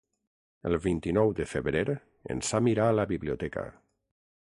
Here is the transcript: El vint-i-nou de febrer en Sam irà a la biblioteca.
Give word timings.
El 0.69 0.77
vint-i-nou 0.85 1.35
de 1.41 1.47
febrer 1.53 1.85
en 2.37 2.43
Sam 2.51 2.73
irà 2.75 2.91
a 2.95 2.99
la 3.01 3.09
biblioteca. 3.17 3.71